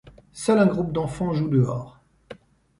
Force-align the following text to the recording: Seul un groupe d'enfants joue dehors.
Seul 0.33 0.57
un 0.57 0.65
groupe 0.65 0.91
d'enfants 0.91 1.31
joue 1.31 1.47
dehors. 1.47 2.01